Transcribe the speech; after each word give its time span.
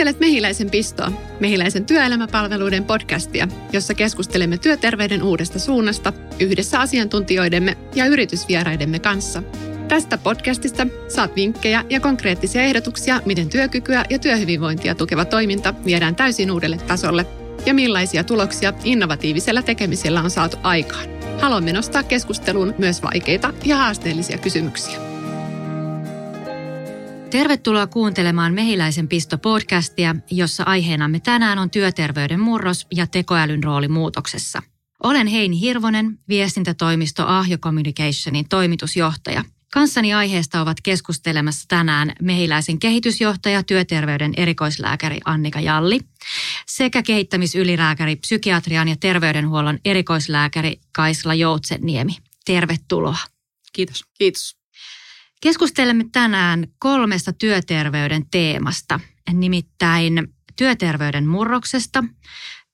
Kuuntelet 0.00 0.20
Mehiläisen 0.20 0.70
pistoa, 0.70 1.12
Mehiläisen 1.40 1.86
työelämäpalveluiden 1.86 2.84
podcastia, 2.84 3.48
jossa 3.72 3.94
keskustelemme 3.94 4.58
työterveyden 4.58 5.22
uudesta 5.22 5.58
suunnasta 5.58 6.12
yhdessä 6.38 6.80
asiantuntijoidemme 6.80 7.76
ja 7.94 8.06
yritysvieraidemme 8.06 8.98
kanssa. 8.98 9.42
Tästä 9.88 10.18
podcastista 10.18 10.86
saat 11.08 11.36
vinkkejä 11.36 11.84
ja 11.90 12.00
konkreettisia 12.00 12.62
ehdotuksia, 12.62 13.20
miten 13.24 13.48
työkykyä 13.48 14.04
ja 14.10 14.18
työhyvinvointia 14.18 14.94
tukeva 14.94 15.24
toiminta 15.24 15.74
viedään 15.84 16.16
täysin 16.16 16.50
uudelle 16.50 16.76
tasolle 16.76 17.26
ja 17.66 17.74
millaisia 17.74 18.24
tuloksia 18.24 18.72
innovatiivisella 18.84 19.62
tekemisellä 19.62 20.22
on 20.22 20.30
saatu 20.30 20.56
aikaan. 20.62 21.08
Haluamme 21.40 21.72
nostaa 21.72 22.02
keskusteluun 22.02 22.74
myös 22.78 23.02
vaikeita 23.02 23.52
ja 23.64 23.76
haasteellisia 23.76 24.38
kysymyksiä. 24.38 25.09
Tervetuloa 27.30 27.86
kuuntelemaan 27.86 28.54
Mehiläisen 28.54 29.08
pisto-podcastia, 29.08 30.16
jossa 30.30 30.62
aiheenamme 30.64 31.20
tänään 31.20 31.58
on 31.58 31.70
työterveyden 31.70 32.40
murros 32.40 32.86
ja 32.94 33.06
tekoälyn 33.06 33.64
rooli 33.64 33.88
muutoksessa. 33.88 34.62
Olen 35.02 35.26
Heini 35.26 35.60
Hirvonen, 35.60 36.18
viestintätoimisto 36.28 37.26
Ahjo 37.26 37.58
Communicationin 37.58 38.48
toimitusjohtaja. 38.48 39.44
Kanssani 39.72 40.14
aiheesta 40.14 40.60
ovat 40.60 40.76
keskustelemassa 40.82 41.64
tänään 41.68 42.12
mehiläisen 42.22 42.78
kehitysjohtaja, 42.78 43.62
työterveyden 43.62 44.32
erikoislääkäri 44.36 45.20
Annika 45.24 45.60
Jalli 45.60 46.00
sekä 46.66 47.02
kehittämisylilääkäri, 47.02 48.16
psykiatrian 48.16 48.88
ja 48.88 48.96
terveydenhuollon 49.00 49.78
erikoislääkäri 49.84 50.80
Kaisla 50.92 51.34
Joutseniemi. 51.34 52.16
Tervetuloa. 52.44 53.18
Kiitos. 53.72 54.04
Kiitos. 54.18 54.59
Keskustelemme 55.40 56.04
tänään 56.12 56.66
kolmesta 56.78 57.32
työterveyden 57.32 58.26
teemasta, 58.30 59.00
nimittäin 59.32 60.34
työterveyden 60.56 61.26
murroksesta, 61.26 62.04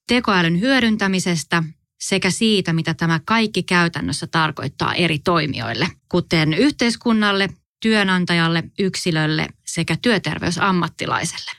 tekoälyn 0.08 0.60
hyödyntämisestä 0.60 1.62
sekä 2.00 2.30
siitä, 2.30 2.72
mitä 2.72 2.94
tämä 2.94 3.20
kaikki 3.24 3.62
käytännössä 3.62 4.26
tarkoittaa 4.26 4.94
eri 4.94 5.18
toimijoille, 5.18 5.88
kuten 6.08 6.54
yhteiskunnalle, 6.54 7.48
työnantajalle, 7.82 8.64
yksilölle 8.78 9.46
sekä 9.66 9.96
työterveysammattilaiselle. 10.02 11.50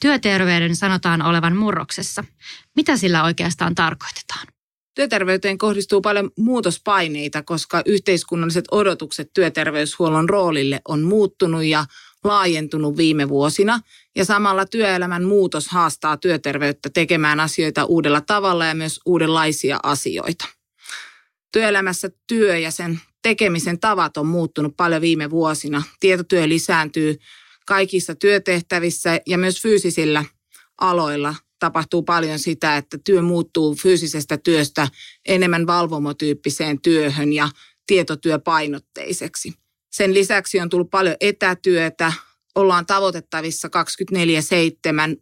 Työterveyden 0.00 0.76
sanotaan 0.76 1.22
olevan 1.22 1.56
murroksessa. 1.56 2.24
Mitä 2.76 2.96
sillä 2.96 3.24
oikeastaan 3.24 3.74
tarkoitetaan? 3.74 4.46
Työterveyteen 5.00 5.58
kohdistuu 5.58 6.00
paljon 6.00 6.30
muutospaineita, 6.38 7.42
koska 7.42 7.82
yhteiskunnalliset 7.86 8.64
odotukset 8.70 9.30
työterveyshuollon 9.34 10.28
roolille 10.28 10.80
on 10.88 11.02
muuttunut 11.02 11.64
ja 11.64 11.84
laajentunut 12.24 12.96
viime 12.96 13.28
vuosina. 13.28 13.80
Ja 14.16 14.24
samalla 14.24 14.66
työelämän 14.66 15.24
muutos 15.24 15.68
haastaa 15.68 16.16
työterveyttä 16.16 16.90
tekemään 16.94 17.40
asioita 17.40 17.84
uudella 17.84 18.20
tavalla 18.20 18.66
ja 18.66 18.74
myös 18.74 19.00
uudenlaisia 19.06 19.80
asioita. 19.82 20.44
Työelämässä 21.52 22.10
työ 22.26 22.58
ja 22.58 22.70
sen 22.70 23.00
tekemisen 23.22 23.80
tavat 23.80 24.16
on 24.16 24.26
muuttunut 24.26 24.76
paljon 24.76 25.02
viime 25.02 25.30
vuosina. 25.30 25.82
Tietotyö 26.00 26.48
lisääntyy 26.48 27.16
kaikissa 27.66 28.14
työtehtävissä 28.14 29.20
ja 29.26 29.38
myös 29.38 29.62
fyysisillä 29.62 30.24
aloilla 30.80 31.34
tapahtuu 31.60 32.02
paljon 32.02 32.38
sitä, 32.38 32.76
että 32.76 32.98
työ 33.04 33.22
muuttuu 33.22 33.74
fyysisestä 33.74 34.36
työstä 34.36 34.88
enemmän 35.28 35.66
valvomotyyppiseen 35.66 36.80
työhön 36.80 37.32
ja 37.32 37.48
tietotyöpainotteiseksi. 37.86 39.52
Sen 39.92 40.14
lisäksi 40.14 40.60
on 40.60 40.68
tullut 40.68 40.90
paljon 40.90 41.16
etätyötä, 41.20 42.12
ollaan 42.54 42.86
tavoitettavissa 42.86 43.68
24-7, 43.68 43.72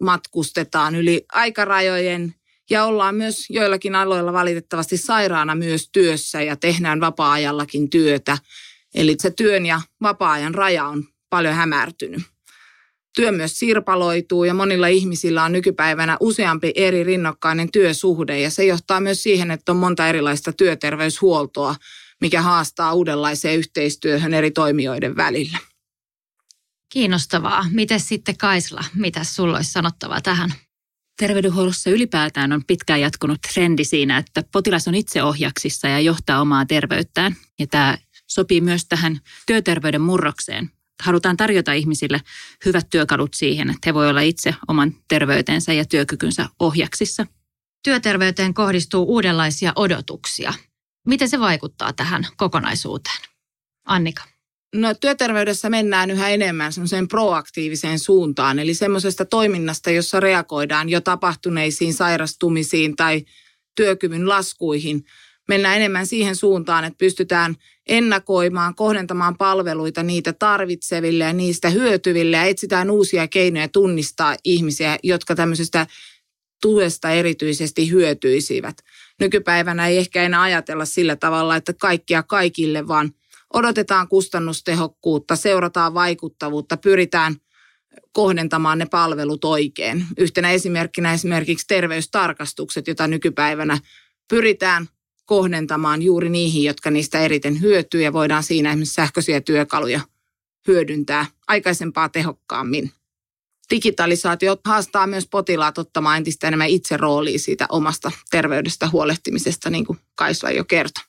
matkustetaan 0.00 0.94
yli 0.94 1.24
aikarajojen 1.32 2.34
ja 2.70 2.84
ollaan 2.84 3.14
myös 3.14 3.50
joillakin 3.50 3.94
aloilla 3.94 4.32
valitettavasti 4.32 4.96
sairaana 4.96 5.54
myös 5.54 5.88
työssä 5.92 6.42
ja 6.42 6.56
tehdään 6.56 7.00
vapaa-ajallakin 7.00 7.90
työtä. 7.90 8.38
Eli 8.94 9.16
se 9.18 9.30
työn 9.30 9.66
ja 9.66 9.80
vapaa-ajan 10.02 10.54
raja 10.54 10.84
on 10.84 11.04
paljon 11.30 11.54
hämärtynyt 11.54 12.22
työ 13.18 13.32
myös 13.32 13.58
sirpaloituu 13.58 14.44
ja 14.44 14.54
monilla 14.54 14.86
ihmisillä 14.86 15.44
on 15.44 15.52
nykypäivänä 15.52 16.16
useampi 16.20 16.72
eri 16.74 17.04
rinnakkainen 17.04 17.72
työsuhde 17.72 18.40
ja 18.40 18.50
se 18.50 18.64
johtaa 18.64 19.00
myös 19.00 19.22
siihen, 19.22 19.50
että 19.50 19.72
on 19.72 19.78
monta 19.78 20.08
erilaista 20.08 20.52
työterveyshuoltoa, 20.52 21.74
mikä 22.20 22.42
haastaa 22.42 22.94
uudenlaiseen 22.94 23.58
yhteistyöhön 23.58 24.34
eri 24.34 24.50
toimijoiden 24.50 25.16
välillä. 25.16 25.58
Kiinnostavaa. 26.92 27.66
Miten 27.72 28.00
sitten 28.00 28.36
Kaisla, 28.36 28.84
mitä 28.94 29.24
sulla 29.24 29.56
olisi 29.56 29.72
sanottavaa 29.72 30.20
tähän? 30.20 30.54
Terveydenhuollossa 31.18 31.90
ylipäätään 31.90 32.52
on 32.52 32.64
pitkään 32.66 33.00
jatkunut 33.00 33.38
trendi 33.52 33.84
siinä, 33.84 34.18
että 34.18 34.42
potilas 34.52 34.88
on 34.88 34.94
itse 34.94 35.22
ohjaksissa 35.22 35.88
ja 35.88 36.00
johtaa 36.00 36.40
omaa 36.40 36.66
terveyttään. 36.66 37.36
Ja 37.58 37.66
tämä 37.66 37.98
sopii 38.26 38.60
myös 38.60 38.86
tähän 38.88 39.18
työterveyden 39.46 40.00
murrokseen, 40.00 40.70
halutaan 41.02 41.36
tarjota 41.36 41.72
ihmisille 41.72 42.20
hyvät 42.64 42.86
työkalut 42.90 43.34
siihen, 43.34 43.70
että 43.70 43.80
he 43.86 43.94
voivat 43.94 44.10
olla 44.10 44.20
itse 44.20 44.54
oman 44.68 44.94
terveytensä 45.08 45.72
ja 45.72 45.84
työkykynsä 45.84 46.48
ohjaksissa. 46.60 47.26
Työterveyteen 47.84 48.54
kohdistuu 48.54 49.04
uudenlaisia 49.08 49.72
odotuksia. 49.76 50.54
Miten 51.06 51.28
se 51.28 51.40
vaikuttaa 51.40 51.92
tähän 51.92 52.26
kokonaisuuteen? 52.36 53.22
Annika. 53.84 54.22
No 54.74 54.94
työterveydessä 54.94 55.70
mennään 55.70 56.10
yhä 56.10 56.28
enemmän 56.28 56.72
semmoiseen 56.72 57.08
proaktiiviseen 57.08 57.98
suuntaan, 57.98 58.58
eli 58.58 58.74
semmoisesta 58.74 59.24
toiminnasta, 59.24 59.90
jossa 59.90 60.20
reagoidaan 60.20 60.88
jo 60.88 61.00
tapahtuneisiin 61.00 61.94
sairastumisiin 61.94 62.96
tai 62.96 63.24
työkyvyn 63.76 64.28
laskuihin. 64.28 65.04
Mennään 65.48 65.76
enemmän 65.76 66.06
siihen 66.06 66.36
suuntaan, 66.36 66.84
että 66.84 66.98
pystytään 66.98 67.54
ennakoimaan, 67.88 68.74
kohdentamaan 68.74 69.36
palveluita 69.36 70.02
niitä 70.02 70.32
tarvitseville 70.32 71.24
ja 71.24 71.32
niistä 71.32 71.70
hyötyville 71.70 72.36
ja 72.36 72.44
etsitään 72.44 72.90
uusia 72.90 73.28
keinoja 73.28 73.68
tunnistaa 73.68 74.36
ihmisiä, 74.44 74.98
jotka 75.02 75.34
tämmöisestä 75.34 75.86
tuesta 76.62 77.10
erityisesti 77.10 77.90
hyötyisivät. 77.90 78.76
Nykypäivänä 79.20 79.86
ei 79.86 79.98
ehkä 79.98 80.22
enää 80.22 80.42
ajatella 80.42 80.84
sillä 80.84 81.16
tavalla, 81.16 81.56
että 81.56 81.72
kaikkia 81.72 82.22
kaikille, 82.22 82.88
vaan 82.88 83.10
odotetaan 83.54 84.08
kustannustehokkuutta, 84.08 85.36
seurataan 85.36 85.94
vaikuttavuutta, 85.94 86.76
pyritään 86.76 87.36
kohdentamaan 88.12 88.78
ne 88.78 88.86
palvelut 88.86 89.44
oikein. 89.44 90.06
Yhtenä 90.18 90.50
esimerkkinä 90.50 91.12
esimerkiksi 91.12 91.66
terveystarkastukset, 91.66 92.86
joita 92.86 93.06
nykypäivänä 93.06 93.78
pyritään 94.28 94.88
kohdentamaan 95.28 96.02
juuri 96.02 96.28
niihin, 96.28 96.64
jotka 96.64 96.90
niistä 96.90 97.20
eriten 97.20 97.60
hyötyy 97.60 98.02
ja 98.02 98.12
voidaan 98.12 98.42
siinä 98.42 98.70
esimerkiksi 98.70 98.94
sähköisiä 98.94 99.40
työkaluja 99.40 100.00
hyödyntää 100.66 101.26
aikaisempaa 101.48 102.08
tehokkaammin. 102.08 102.92
Digitalisaatio 103.70 104.56
haastaa 104.64 105.06
myös 105.06 105.28
potilaat 105.30 105.78
ottamaan 105.78 106.16
entistä 106.16 106.48
enemmän 106.48 106.68
itse 106.68 106.96
roolia 106.96 107.38
siitä 107.38 107.66
omasta 107.68 108.10
terveydestä 108.30 108.88
huolehtimisesta, 108.88 109.70
niin 109.70 109.86
kuin 109.86 109.98
Kaisla 110.14 110.50
jo 110.50 110.64
kertoi. 110.64 111.04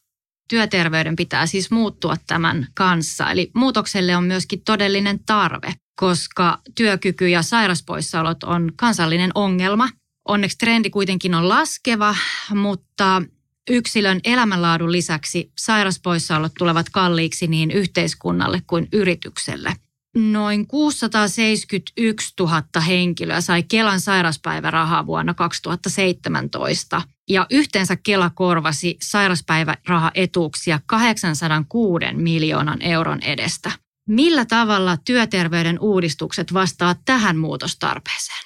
Työterveyden 0.50 1.16
pitää 1.16 1.46
siis 1.46 1.72
muuttua 1.72 2.16
tämän 2.28 2.68
kanssa, 2.74 3.32
eli 3.32 3.52
muutokselle 3.56 4.16
on 4.16 4.24
myöskin 4.24 4.62
todellinen 4.66 5.20
tarve, 5.26 5.74
koska 6.00 6.60
työkyky 6.76 7.30
ja 7.30 7.42
sairaspoissaolot 7.42 8.44
on 8.44 8.72
kansallinen 8.76 9.32
ongelma. 9.36 9.90
Onneksi 10.28 10.58
trendi 10.58 10.90
kuitenkin 10.90 11.36
on 11.36 11.50
laskeva, 11.50 12.16
mutta 12.56 13.22
yksilön 13.70 14.20
elämänlaadun 14.24 14.92
lisäksi 14.92 15.52
sairaspoissaolot 15.58 16.54
tulevat 16.58 16.90
kalliiksi 16.90 17.48
niin 17.48 17.72
yhteiskunnalle 17.72 18.62
kuin 18.68 18.88
yritykselle. 18.94 19.74
Noin 20.18 20.68
671 20.68 22.34
000 22.40 22.82
henkilöä 22.88 23.42
sai 23.42 23.64
Kelan 23.64 24.00
sairaspäivärahaa 24.00 25.06
vuonna 25.06 25.34
2017 25.34 27.02
ja 27.30 27.48
yhteensä 27.50 27.96
Kela 27.96 28.30
korvasi 28.30 28.98
sairaspäivärahaetuuksia 29.02 30.80
806 30.86 32.06
miljoonan 32.14 32.82
euron 32.82 33.24
edestä. 33.24 33.72
Millä 34.08 34.46
tavalla 34.46 34.98
työterveyden 35.06 35.80
uudistukset 35.80 36.54
vastaavat 36.54 36.98
tähän 37.06 37.38
muutostarpeeseen? 37.38 38.44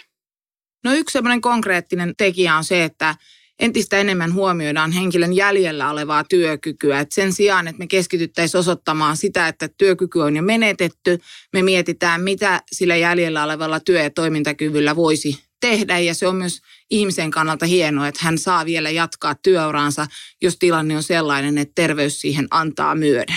No 0.84 0.94
yksi 0.94 1.20
konkreettinen 1.42 2.14
tekijä 2.18 2.58
on 2.58 2.64
se, 2.64 2.84
että 2.84 3.16
entistä 3.60 3.98
enemmän 3.98 4.34
huomioidaan 4.34 4.92
henkilön 4.92 5.34
jäljellä 5.34 5.90
olevaa 5.90 6.24
työkykyä. 6.24 7.00
Et 7.00 7.12
sen 7.12 7.34
sijaan, 7.34 7.68
että 7.68 7.80
me 7.80 7.88
keskityttäisiin 7.88 8.60
osoittamaan 8.60 9.18
sitä, 9.18 9.48
että 9.48 9.70
työkyky 9.78 10.20
on 10.20 10.36
jo 10.36 10.42
menetetty, 10.42 11.20
me 11.54 11.62
mietitään, 11.62 12.22
mitä 12.22 12.62
sillä 12.72 12.96
jäljellä 12.96 13.44
olevalla 13.44 13.80
työ- 13.80 14.04
ja 14.04 14.10
toimintakyvyllä 14.10 14.96
voisi 14.96 15.44
tehdä. 15.60 16.00
Ja 16.00 16.14
se 16.14 16.28
on 16.28 16.36
myös 16.36 16.62
ihmisen 16.90 17.32
kannalta 17.32 17.66
hienoa, 17.66 18.08
että 18.08 18.22
hän 18.24 18.38
saa 18.38 18.66
vielä 18.66 18.90
jatkaa 18.90 19.36
työuraansa, 19.36 20.08
jos 20.42 20.58
tilanne 20.58 20.96
on 20.96 21.04
sellainen, 21.04 21.58
että 21.58 21.72
terveys 21.76 22.22
siihen 22.22 22.48
antaa 22.52 22.96
myöden. 22.96 23.36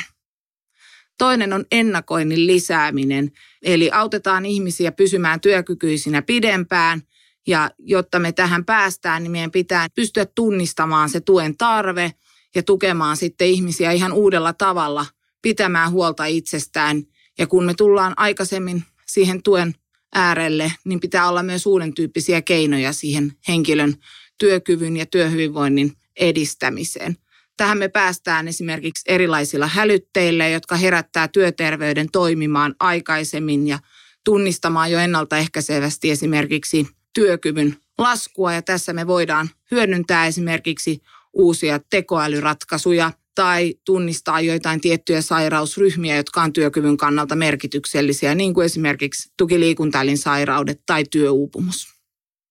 Toinen 1.18 1.52
on 1.52 1.64
ennakoinnin 1.72 2.46
lisääminen, 2.46 3.32
eli 3.62 3.90
autetaan 3.90 4.46
ihmisiä 4.46 4.92
pysymään 4.92 5.40
työkykyisinä 5.40 6.22
pidempään. 6.22 7.02
Ja 7.46 7.70
jotta 7.78 8.18
me 8.18 8.32
tähän 8.32 8.64
päästään, 8.64 9.22
niin 9.22 9.30
meidän 9.30 9.50
pitää 9.50 9.86
pystyä 9.94 10.26
tunnistamaan 10.26 11.08
se 11.08 11.20
tuen 11.20 11.56
tarve 11.56 12.12
ja 12.54 12.62
tukemaan 12.62 13.16
sitten 13.16 13.48
ihmisiä 13.48 13.92
ihan 13.92 14.12
uudella 14.12 14.52
tavalla, 14.52 15.06
pitämään 15.42 15.90
huolta 15.90 16.24
itsestään. 16.24 17.02
Ja 17.38 17.46
kun 17.46 17.64
me 17.64 17.74
tullaan 17.74 18.14
aikaisemmin 18.16 18.84
siihen 19.06 19.42
tuen 19.42 19.74
äärelle, 20.14 20.72
niin 20.84 21.00
pitää 21.00 21.28
olla 21.28 21.42
myös 21.42 21.66
uuden 21.66 21.94
tyyppisiä 21.94 22.42
keinoja 22.42 22.92
siihen 22.92 23.32
henkilön 23.48 23.94
työkyvyn 24.38 24.96
ja 24.96 25.06
työhyvinvoinnin 25.06 25.92
edistämiseen. 26.16 27.16
Tähän 27.56 27.78
me 27.78 27.88
päästään 27.88 28.48
esimerkiksi 28.48 29.02
erilaisilla 29.06 29.66
hälytteillä, 29.66 30.48
jotka 30.48 30.76
herättää 30.76 31.28
työterveyden 31.28 32.10
toimimaan 32.12 32.74
aikaisemmin 32.80 33.66
ja 33.66 33.78
tunnistamaan 34.24 34.90
jo 34.90 34.98
ennaltaehkäisevästi 34.98 36.10
esimerkiksi 36.10 36.86
työkyvyn 37.16 37.76
laskua. 37.98 38.52
Ja 38.52 38.62
tässä 38.62 38.92
me 38.92 39.06
voidaan 39.06 39.50
hyödyntää 39.70 40.26
esimerkiksi 40.26 41.02
uusia 41.32 41.80
tekoälyratkaisuja 41.90 43.12
tai 43.34 43.74
tunnistaa 43.84 44.40
joitain 44.40 44.80
tiettyjä 44.80 45.22
sairausryhmiä, 45.22 46.16
jotka 46.16 46.42
on 46.42 46.52
työkyvyn 46.52 46.96
kannalta 46.96 47.36
merkityksellisiä, 47.36 48.34
niin 48.34 48.54
kuin 48.54 48.64
esimerkiksi 48.64 49.32
tukiliikuntaelinsairaudet 49.38 50.80
tai 50.86 51.04
työuupumus. 51.10 51.86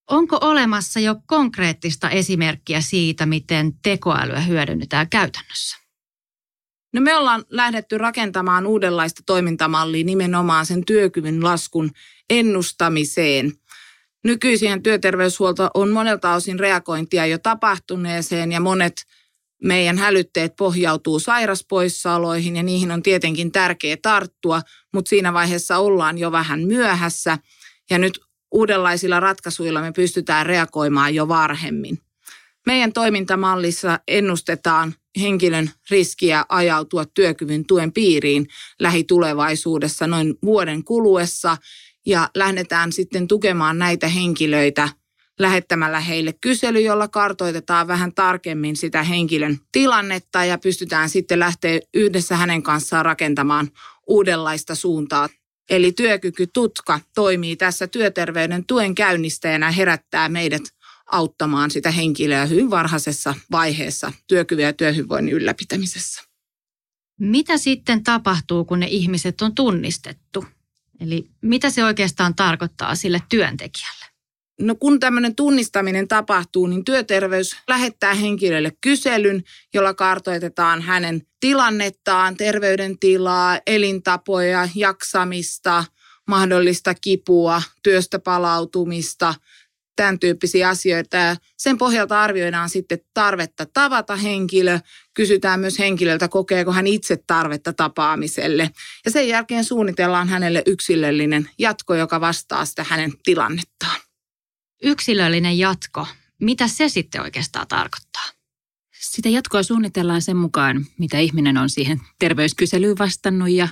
Onko 0.10 0.38
olemassa 0.42 1.00
jo 1.00 1.16
konkreettista 1.28 2.10
esimerkkiä 2.10 2.82
siitä, 2.82 3.26
miten 3.26 3.74
tekoälyä 3.84 4.40
hyödynnetään 4.40 5.10
käytännössä? 5.10 5.78
No 6.94 7.02
me 7.02 7.16
ollaan 7.16 7.46
lähdetty 7.50 7.98
rakentamaan 7.98 8.68
uudenlaista 8.68 9.22
toimintamallia 9.26 10.06
nimenomaan 10.06 10.66
sen 10.66 10.86
työkyvyn 10.86 11.44
laskun 11.44 11.92
ennustamiseen. 12.30 13.52
Nykyisin 14.26 14.84
työterveyshuolto 14.84 15.70
on 15.74 15.92
monelta 15.92 16.34
osin 16.34 16.60
reagointia 16.60 17.26
jo 17.26 17.38
tapahtuneeseen 17.38 18.52
ja 18.52 18.60
monet 18.60 18.94
meidän 19.64 19.98
hälytteet 19.98 20.56
pohjautuu 20.56 21.20
sairaspoissaoloihin 21.20 22.56
ja 22.56 22.64
niihin 22.64 22.92
on 22.92 23.04
tietenkin 23.04 23.52
tärkeää 23.52 23.98
tarttua, 24.02 24.62
mutta 24.94 25.10
siinä 25.10 25.34
vaiheessa 25.34 25.78
ollaan 25.78 26.18
jo 26.18 26.32
vähän 26.32 26.62
myöhässä. 26.62 27.38
Ja 27.90 27.98
nyt 27.98 28.20
uudenlaisilla 28.52 29.20
ratkaisuilla 29.20 29.82
me 29.82 29.92
pystytään 29.92 30.46
reagoimaan 30.46 31.16
jo 31.16 31.28
varhemmin. 31.28 32.00
Meidän 32.66 32.94
toimintamallissa 32.94 34.00
ennustetaan 34.08 34.94
henkilön 35.22 35.72
riskiä 35.90 36.46
ajautua 36.50 37.06
työkyvyn 37.06 37.66
tuen 37.66 37.92
piiriin 37.92 38.48
lähitulevaisuudessa 38.80 40.08
noin 40.08 40.36
vuoden 40.46 40.84
kuluessa 40.84 41.58
ja 42.06 42.30
lähdetään 42.36 42.92
sitten 42.92 43.28
tukemaan 43.28 43.80
näitä 43.80 44.08
henkilöitä 44.08 44.90
lähettämällä 45.40 46.00
heille 46.00 46.34
kysely, 46.42 46.80
jolla 46.80 47.08
kartoitetaan 47.08 47.88
vähän 47.88 48.14
tarkemmin 48.14 48.76
sitä 48.76 49.04
henkilön 49.04 49.60
tilannetta 49.72 50.46
ja 50.46 50.58
pystytään 50.58 51.10
sitten 51.10 51.40
lähteä 51.40 51.80
yhdessä 51.94 52.36
hänen 52.36 52.64
kanssaan 52.64 53.06
rakentamaan 53.06 53.70
uudenlaista 54.08 54.76
suuntaa 54.76 55.30
Eli 55.70 55.92
työkykytutka 55.92 57.00
toimii 57.16 57.56
tässä 57.56 57.88
työterveyden 57.88 58.66
tuen 58.66 58.96
käynnistäjänä 58.96 59.72
herättää 59.72 60.30
meidät 60.30 60.62
auttamaan 61.12 61.72
sitä 61.72 61.92
henkilöä 61.92 62.46
hyvin 62.46 62.70
varhaisessa 62.70 63.36
vaiheessa 63.52 64.14
työkyvyn 64.28 64.66
ja 64.66 64.74
työhyvinvoinnin 64.74 65.36
ylläpitämisessä. 65.36 66.22
Mitä 67.20 67.58
sitten 67.58 68.04
tapahtuu, 68.04 68.66
kun 68.66 68.80
ne 68.80 68.88
ihmiset 68.88 69.42
on 69.42 69.56
tunnistettu? 69.56 70.46
Eli 71.00 71.30
mitä 71.42 71.70
se 71.70 71.84
oikeastaan 71.84 72.36
tarkoittaa 72.36 72.96
sille 72.96 73.22
työntekijälle? 73.30 74.06
No 74.62 74.76
kun 74.76 75.00
tämmöinen 75.00 75.36
tunnistaminen 75.36 76.08
tapahtuu, 76.08 76.68
niin 76.68 76.86
työterveys 76.86 77.58
lähettää 77.68 78.14
henkilölle 78.14 78.72
kyselyn, 78.82 79.44
jolla 79.74 79.94
kartoitetaan 79.94 80.82
hänen 80.82 81.22
tilannettaan, 81.40 82.38
terveydentilaa, 82.38 83.60
elintapoja, 83.68 84.70
jaksamista, 84.76 85.86
mahdollista 86.28 86.94
kipua, 86.94 87.62
työstä 87.84 88.20
palautumista, 88.20 89.36
tämän 89.96 90.20
tyyppisiä 90.20 90.70
asioita. 90.70 91.18
Ja 91.18 91.36
sen 91.58 91.78
pohjalta 91.78 92.22
arvioidaan 92.22 92.70
sitten 92.70 93.00
tarvetta 93.14 93.66
tavata 93.66 94.16
henkilö. 94.16 94.80
Kysytään 95.14 95.60
myös 95.60 95.80
henkilöltä, 95.80 96.28
kokeeko 96.28 96.72
hän 96.72 96.88
itse 96.88 97.18
tarvetta 97.28 97.74
tapaamiselle. 97.74 98.70
Ja 99.06 99.12
sen 99.12 99.28
jälkeen 99.28 99.64
suunnitellaan 99.64 100.30
hänelle 100.30 100.64
yksilöllinen 100.66 101.50
jatko, 101.58 101.96
joka 101.96 102.22
vastaa 102.22 102.66
sitä 102.66 102.86
hänen 102.90 103.14
tilannettaan 103.24 104.06
yksilöllinen 104.86 105.58
jatko, 105.58 106.08
mitä 106.40 106.68
se 106.68 106.90
sitten 106.90 107.22
oikeastaan 107.22 107.68
tarkoittaa? 107.68 108.24
Sitä 109.00 109.30
jatkoa 109.30 109.64
suunnitellaan 109.64 110.22
sen 110.22 110.38
mukaan, 110.38 110.86
mitä 111.00 111.20
ihminen 111.20 111.58
on 111.58 111.70
siihen 111.70 112.02
terveyskyselyyn 112.20 112.98
vastannut 112.98 113.50
ja 113.50 113.68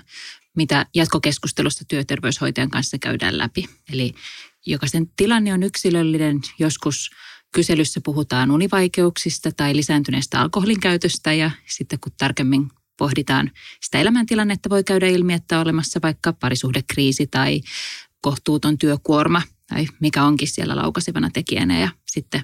mitä 0.56 0.86
jatkokeskustelusta 0.96 1.86
työterveyshoitajan 1.88 2.70
kanssa 2.70 2.98
käydään 2.98 3.38
läpi. 3.38 3.66
Eli 3.94 4.14
jokaisen 4.66 5.12
tilanne 5.18 5.54
on 5.54 5.64
yksilöllinen. 5.64 6.42
Joskus 6.60 7.10
kyselyssä 7.52 8.02
puhutaan 8.04 8.52
univaikeuksista 8.52 9.52
tai 9.52 9.76
lisääntyneestä 9.76 10.42
alkoholin 10.42 10.80
käytöstä 10.80 11.34
ja 11.34 11.52
sitten 11.68 12.00
kun 12.00 12.12
tarkemmin 12.18 12.72
pohditaan 12.98 13.52
sitä 13.82 14.00
elämäntilannetta, 14.00 14.70
voi 14.70 14.84
käydä 14.84 15.08
ilmi, 15.08 15.34
että 15.34 15.56
on 15.56 15.64
olemassa 15.64 16.00
vaikka 16.04 16.34
parisuhdekriisi 16.34 17.28
tai 17.28 17.62
kohtuuton 18.22 18.78
työkuorma 18.78 19.42
tai 19.68 19.88
mikä 20.00 20.24
onkin 20.24 20.48
siellä 20.48 20.76
laukasevana 20.76 21.30
tekijänä 21.30 21.80
ja 21.80 21.90
sitten 22.12 22.42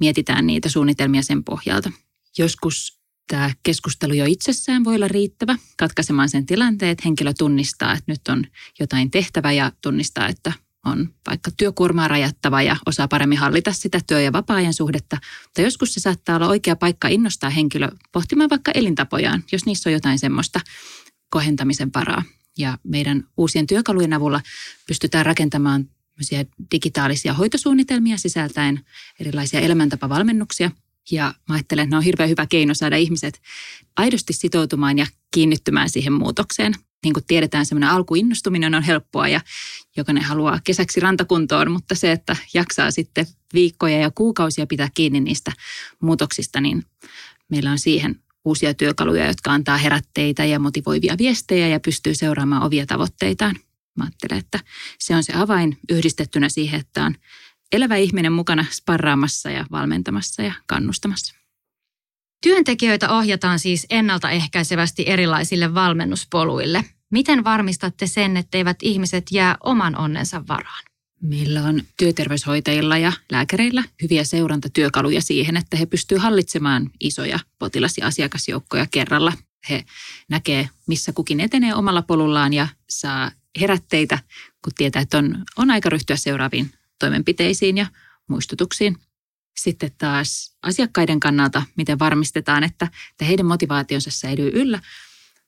mietitään 0.00 0.46
niitä 0.46 0.68
suunnitelmia 0.68 1.22
sen 1.22 1.44
pohjalta. 1.44 1.92
Joskus 2.38 3.02
tämä 3.28 3.50
keskustelu 3.62 4.12
jo 4.12 4.24
itsessään 4.24 4.84
voi 4.84 4.94
olla 4.94 5.08
riittävä 5.08 5.56
katkaisemaan 5.78 6.28
sen 6.28 6.46
tilanteen, 6.46 6.90
että 6.90 7.02
henkilö 7.04 7.32
tunnistaa, 7.38 7.92
että 7.92 8.12
nyt 8.12 8.28
on 8.28 8.44
jotain 8.80 9.10
tehtävä 9.10 9.52
ja 9.52 9.72
tunnistaa, 9.82 10.28
että 10.28 10.52
on 10.86 11.14
vaikka 11.26 11.50
työkuormaa 11.56 12.08
rajattava 12.08 12.62
ja 12.62 12.76
osaa 12.86 13.08
paremmin 13.08 13.38
hallita 13.38 13.72
sitä 13.72 14.00
työ- 14.06 14.20
ja 14.20 14.32
vapaa-ajan 14.32 14.74
suhdetta. 14.74 15.18
Mutta 15.44 15.60
joskus 15.60 15.94
se 15.94 16.00
saattaa 16.00 16.36
olla 16.36 16.48
oikea 16.48 16.76
paikka 16.76 17.08
innostaa 17.08 17.50
henkilö 17.50 17.88
pohtimaan 18.12 18.50
vaikka 18.50 18.70
elintapojaan, 18.74 19.44
jos 19.52 19.66
niissä 19.66 19.90
on 19.90 19.92
jotain 19.92 20.18
semmoista 20.18 20.60
kohentamisen 21.30 21.90
varaa. 21.94 22.22
Ja 22.58 22.78
meidän 22.84 23.24
uusien 23.36 23.66
työkalujen 23.66 24.12
avulla 24.12 24.40
pystytään 24.86 25.26
rakentamaan 25.26 25.88
digitaalisia 26.72 27.34
hoitosuunnitelmia 27.34 28.16
sisältäen 28.16 28.84
erilaisia 29.20 29.60
elämäntapavalmennuksia. 29.60 30.70
Ja 31.10 31.34
mä 31.48 31.54
ajattelen, 31.54 31.82
että 31.82 31.94
ne 31.94 31.96
on 31.96 32.02
hirveän 32.02 32.28
hyvä 32.30 32.46
keino 32.46 32.74
saada 32.74 32.96
ihmiset 32.96 33.40
aidosti 33.96 34.32
sitoutumaan 34.32 34.98
ja 34.98 35.06
kiinnittymään 35.30 35.90
siihen 35.90 36.12
muutokseen. 36.12 36.74
Niin 37.04 37.14
kuin 37.14 37.24
tiedetään, 37.26 37.66
semmoinen 37.66 37.90
alkuinnostuminen 37.90 38.74
on 38.74 38.82
helppoa 38.82 39.28
ja 39.28 39.40
jokainen 39.96 40.24
haluaa 40.24 40.60
kesäksi 40.64 41.00
rantakuntoon, 41.00 41.70
mutta 41.70 41.94
se, 41.94 42.12
että 42.12 42.36
jaksaa 42.54 42.90
sitten 42.90 43.26
viikkoja 43.54 43.98
ja 43.98 44.10
kuukausia 44.10 44.66
pitää 44.66 44.88
kiinni 44.94 45.20
niistä 45.20 45.52
muutoksista, 46.00 46.60
niin 46.60 46.84
meillä 47.48 47.70
on 47.70 47.78
siihen 47.78 48.20
uusia 48.44 48.74
työkaluja, 48.74 49.26
jotka 49.26 49.52
antaa 49.52 49.76
herätteitä 49.76 50.44
ja 50.44 50.58
motivoivia 50.58 51.18
viestejä 51.18 51.68
ja 51.68 51.80
pystyy 51.80 52.14
seuraamaan 52.14 52.62
ovia 52.62 52.86
tavoitteitaan. 52.86 53.56
Mä 53.96 54.04
ajattelen, 54.04 54.38
että 54.38 54.60
se 54.98 55.16
on 55.16 55.24
se 55.24 55.32
avain 55.32 55.78
yhdistettynä 55.90 56.48
siihen, 56.48 56.80
että 56.80 57.04
on 57.04 57.14
elävä 57.72 57.96
ihminen 57.96 58.32
mukana 58.32 58.64
sparraamassa 58.70 59.50
ja 59.50 59.66
valmentamassa 59.70 60.42
ja 60.42 60.52
kannustamassa. 60.66 61.41
Työntekijöitä 62.42 63.10
ohjataan 63.10 63.58
siis 63.58 63.86
ennaltaehkäisevästi 63.90 65.04
erilaisille 65.06 65.74
valmennuspoluille. 65.74 66.84
Miten 67.10 67.44
varmistatte 67.44 68.06
sen, 68.06 68.36
etteivät 68.36 68.76
ihmiset 68.82 69.26
jää 69.30 69.56
oman 69.60 69.96
onnensa 69.96 70.42
varaan? 70.48 70.84
Meillä 71.20 71.62
on 71.62 71.82
työterveyshoitajilla 71.96 72.98
ja 72.98 73.12
lääkäreillä 73.32 73.84
hyviä 74.02 74.24
seurantatyökaluja 74.24 75.20
siihen, 75.20 75.56
että 75.56 75.76
he 75.76 75.86
pystyvät 75.86 76.22
hallitsemaan 76.22 76.90
isoja 77.00 77.38
potilas- 77.58 77.98
ja 77.98 78.06
asiakasjoukkoja 78.06 78.86
kerralla. 78.90 79.32
He 79.70 79.84
näkee, 80.28 80.68
missä 80.86 81.12
kukin 81.12 81.40
etenee 81.40 81.74
omalla 81.74 82.02
polullaan 82.02 82.52
ja 82.52 82.68
saa 82.90 83.30
herätteitä, 83.60 84.18
kun 84.64 84.72
tietää, 84.76 85.02
että 85.02 85.18
on, 85.18 85.44
on 85.56 85.70
aika 85.70 85.88
ryhtyä 85.88 86.16
seuraaviin 86.16 86.70
toimenpiteisiin 86.98 87.78
ja 87.78 87.86
muistutuksiin. 88.28 88.96
Sitten 89.56 89.90
taas 89.98 90.56
asiakkaiden 90.62 91.20
kannalta, 91.20 91.62
miten 91.76 91.98
varmistetaan, 91.98 92.64
että, 92.64 92.88
että 93.10 93.24
heidän 93.24 93.46
motivaationsa 93.46 94.10
säilyy 94.10 94.50
yllä, 94.54 94.80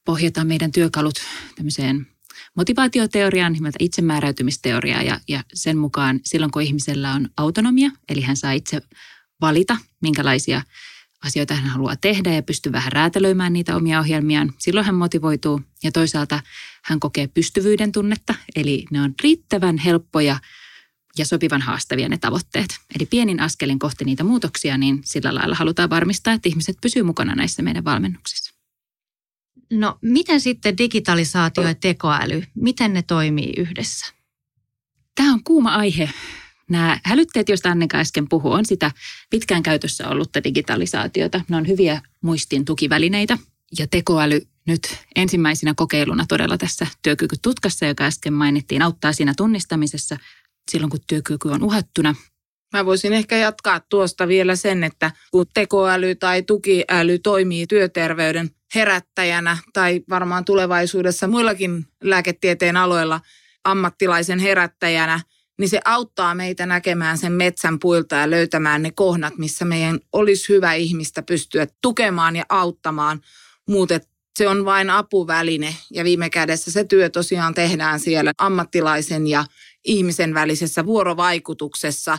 pohjataan 0.05 0.47
meidän 0.47 0.73
työkalut 0.73 1.15
tämmöiseen 1.57 2.07
motivaatioteoriaan 2.55 3.53
nimeltä 3.53 3.77
itsemääräytymisteoriaa 3.81 5.03
ja, 5.03 5.21
ja 5.29 5.43
sen 5.55 5.79
mukaan 5.79 6.21
silloin, 6.25 6.53
kun 6.53 6.63
ihmisellä 6.63 7.13
on 7.13 7.29
autonomia, 7.37 7.91
eli 8.09 8.21
hän 8.21 8.37
saa 8.37 8.53
itse 8.53 8.83
valita, 9.41 9.77
minkälaisia 10.01 10.63
asioita 11.25 11.55
hän 11.55 11.71
haluaa 11.71 11.97
tehdä 11.97 12.35
ja 12.35 12.43
pystyy 12.43 12.73
vähän 12.73 12.93
räätälöimään 12.93 13.53
niitä 13.53 13.77
omia 13.77 14.01
ohjelmiaan. 14.01 14.53
Silloin 14.59 14.87
hän 14.87 14.95
motivoituu 14.95 15.61
ja 15.83 15.93
toisaalta 15.93 16.41
hän 16.83 17.01
kokee 17.01 17.27
pystyvyyden 17.27 17.93
tunnetta, 17.93 18.35
eli 18.57 18.85
ne 18.91 19.03
on 19.03 19.15
riittävän 19.23 19.79
helppoja 19.79 20.37
ja 21.19 21.27
sopivan 21.27 21.63
haastavia 21.63 22.09
ne 22.09 22.19
tavoitteet. 22.19 22.79
Eli 22.97 23.07
pienin 23.07 23.41
askelin 23.41 23.79
kohti 23.79 24.05
niitä 24.05 24.25
muutoksia, 24.25 24.79
niin 24.79 25.01
sillä 25.05 25.35
lailla 25.35 25.55
halutaan 25.55 25.91
varmistaa, 25.91 26.35
että 26.35 26.49
ihmiset 26.49 26.77
pysyy 26.81 27.03
mukana 27.03 27.35
näissä 27.35 27.63
meidän 27.63 27.85
valmennuksissa. 27.85 28.55
No 29.73 29.99
miten 30.03 30.41
sitten 30.41 30.79
digitalisaatio 30.79 31.69
ja 31.69 31.75
tekoäly, 31.75 32.45
miten 32.55 32.93
ne 32.93 33.03
toimii 33.03 33.53
yhdessä? 33.57 34.07
Tämä 35.15 35.33
on 35.33 35.45
kuuma 35.45 35.75
aihe. 35.75 36.11
Nämä 36.71 37.01
hälytteet, 37.05 37.49
joista 37.49 37.71
Annika 37.71 37.99
äsken 37.99 38.29
puhui, 38.29 38.59
on 38.59 38.67
sitä 38.67 38.91
pitkään 39.31 39.63
käytössä 39.63 40.09
ollutta 40.09 40.45
digitalisaatiota. 40.45 41.41
Ne 41.49 41.57
on 41.57 41.69
hyviä 41.69 42.03
muistin 42.21 42.65
tukivälineitä. 42.65 43.39
Ja 43.79 43.87
tekoäly 43.87 44.41
nyt 44.67 44.97
ensimmäisenä 45.17 45.75
kokeiluna 45.77 46.25
todella 46.29 46.59
tässä 46.59 46.87
työkykytutkassa, 47.03 47.87
joka 47.87 48.05
äsken 48.05 48.33
mainittiin, 48.33 48.83
auttaa 48.83 49.13
siinä 49.13 49.35
tunnistamisessa 49.37 50.17
silloin, 50.71 50.91
kun 50.91 51.01
työkyky 51.07 51.49
on 51.49 51.63
uhattuna. 51.63 52.15
Mä 52.73 52.87
voisin 52.87 53.13
ehkä 53.13 53.37
jatkaa 53.37 53.81
tuosta 53.81 54.29
vielä 54.29 54.57
sen, 54.57 54.85
että 54.85 55.11
kun 55.31 55.47
tekoäly 55.55 56.15
tai 56.15 56.43
tukiäly 56.43 57.19
toimii 57.19 57.67
työterveyden 57.67 58.51
herättäjänä 58.75 59.59
tai 59.73 60.01
varmaan 60.11 60.45
tulevaisuudessa 60.45 61.29
muillakin 61.29 61.87
lääketieteen 62.03 62.77
aloilla 62.77 63.21
ammattilaisen 63.65 64.39
herättäjänä, 64.39 65.21
niin 65.59 65.69
se 65.69 65.81
auttaa 65.85 66.35
meitä 66.35 66.67
näkemään 66.67 67.19
sen 67.19 67.33
metsän 67.33 67.79
puilta 67.79 68.17
ja 68.17 68.31
löytämään 68.31 68.83
ne 68.83 68.91
kohnat, 68.91 69.39
missä 69.39 69.65
meidän 69.65 70.01
olisi 70.13 70.49
hyvä 70.49 70.73
ihmistä 70.75 71.23
pystyä 71.23 71.67
tukemaan 71.83 72.37
ja 72.37 72.45
auttamaan. 72.49 73.21
Muuten 73.69 74.01
se 74.39 74.49
on 74.49 74.65
vain 74.65 74.91
apuväline 74.91 75.77
ja 75.91 76.05
viime 76.05 76.31
kädessä 76.31 76.71
se 76.71 76.85
työ 76.85 77.11
tosiaan 77.11 77.55
tehdään 77.55 78.01
siellä 78.01 78.33
ammattilaisen 78.39 79.27
ja 79.27 79.45
ihmisen 79.85 80.35
välisessä 80.35 80.87
vuorovaikutuksessa. 80.87 82.19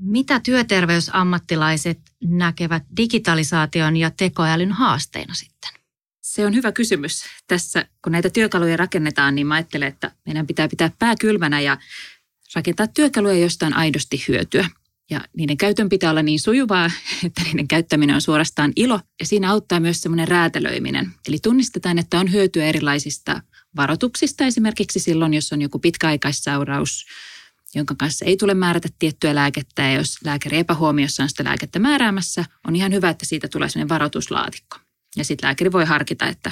Mitä 0.00 0.40
työterveysammattilaiset 0.40 1.98
näkevät 2.24 2.82
digitalisaation 2.96 3.96
ja 3.96 4.10
tekoälyn 4.10 4.72
haasteina 4.72 5.34
sitten? 5.34 5.70
Se 6.20 6.46
on 6.46 6.54
hyvä 6.54 6.72
kysymys. 6.72 7.24
Tässä 7.46 7.86
kun 8.04 8.12
näitä 8.12 8.30
työkaluja 8.30 8.76
rakennetaan, 8.76 9.34
niin 9.34 9.46
mä 9.46 9.54
ajattelen, 9.54 9.88
että 9.88 10.12
meidän 10.26 10.46
pitää 10.46 10.68
pitää 10.68 10.90
pää 10.98 11.14
kylmänä 11.20 11.60
ja 11.60 11.78
rakentaa 12.54 12.86
työkaluja, 12.86 13.34
joista 13.34 13.66
on 13.66 13.76
aidosti 13.76 14.24
hyötyä. 14.28 14.68
Ja 15.10 15.20
niiden 15.36 15.56
käytön 15.56 15.88
pitää 15.88 16.10
olla 16.10 16.22
niin 16.22 16.40
sujuvaa, 16.40 16.90
että 17.24 17.42
niiden 17.44 17.68
käyttäminen 17.68 18.14
on 18.14 18.20
suorastaan 18.20 18.72
ilo. 18.76 19.00
Ja 19.20 19.26
siinä 19.26 19.50
auttaa 19.50 19.80
myös 19.80 20.02
semmoinen 20.02 20.28
räätälöiminen. 20.28 21.10
Eli 21.28 21.38
tunnistetaan, 21.42 21.98
että 21.98 22.18
on 22.18 22.32
hyötyä 22.32 22.64
erilaisista 22.64 23.42
varoituksista 23.76 24.44
esimerkiksi 24.44 24.98
silloin, 24.98 25.34
jos 25.34 25.52
on 25.52 25.62
joku 25.62 25.78
pitkäaikaissauraus, 25.78 27.06
jonka 27.74 27.94
kanssa 27.98 28.24
ei 28.24 28.36
tule 28.36 28.54
määrätä 28.54 28.88
tiettyä 28.98 29.34
lääkettä. 29.34 29.82
Ja 29.82 29.92
jos 29.92 30.18
lääkäri 30.24 30.58
epähuomiossa 30.58 31.22
on 31.22 31.28
sitä 31.28 31.44
lääkettä 31.44 31.78
määräämässä, 31.78 32.44
on 32.66 32.76
ihan 32.76 32.92
hyvä, 32.92 33.10
että 33.10 33.26
siitä 33.26 33.48
tulee 33.48 33.68
sellainen 33.68 33.88
varoituslaatikko. 33.88 34.76
Ja 35.16 35.24
sitten 35.24 35.46
lääkäri 35.46 35.72
voi 35.72 35.84
harkita, 35.84 36.26
että 36.26 36.50